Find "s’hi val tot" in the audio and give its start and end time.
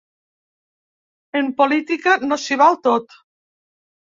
2.45-3.15